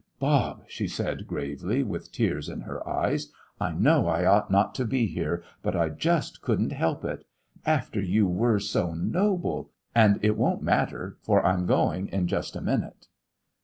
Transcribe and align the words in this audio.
"Bob," 0.17 0.63
she 0.67 0.87
said, 0.87 1.27
gravely, 1.27 1.83
with 1.83 2.11
tears 2.11 2.49
in 2.49 2.61
her 2.61 2.81
eyes, 2.89 3.31
"I 3.59 3.71
know 3.73 4.07
I 4.07 4.25
ought 4.25 4.49
not 4.49 4.73
to 4.73 4.85
be 4.85 5.05
here, 5.05 5.43
but 5.61 5.75
I 5.75 5.89
just 5.89 6.41
couldn't 6.41 6.71
help 6.71 7.05
it! 7.05 7.23
After 7.67 8.01
you 8.01 8.25
were 8.25 8.57
so 8.57 8.95
noble! 8.95 9.69
And 9.93 10.17
it 10.25 10.35
won't 10.37 10.63
matter, 10.63 11.17
for 11.21 11.45
I'm 11.45 11.67
going 11.67 12.07
in 12.07 12.25
just 12.27 12.55
a 12.55 12.61
minute." 12.61 13.09